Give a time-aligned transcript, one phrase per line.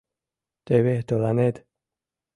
[0.65, 1.55] —Теве тыланет!